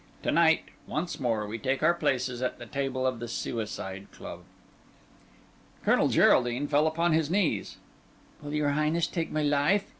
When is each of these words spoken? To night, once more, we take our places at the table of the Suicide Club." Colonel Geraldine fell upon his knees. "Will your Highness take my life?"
To 0.23 0.31
night, 0.31 0.63
once 0.87 1.19
more, 1.19 1.45
we 1.47 1.59
take 1.59 1.83
our 1.83 1.93
places 1.93 2.41
at 2.41 2.57
the 2.57 2.65
table 2.65 3.05
of 3.05 3.19
the 3.19 3.27
Suicide 3.27 4.07
Club." 4.11 4.39
Colonel 5.85 6.07
Geraldine 6.07 6.67
fell 6.67 6.87
upon 6.87 7.13
his 7.13 7.29
knees. 7.29 7.77
"Will 8.41 8.55
your 8.55 8.69
Highness 8.69 9.05
take 9.05 9.29
my 9.29 9.43
life?" 9.43 9.85